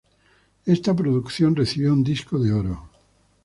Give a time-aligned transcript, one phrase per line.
[0.65, 2.89] Esta producción recibió un "disco de oro".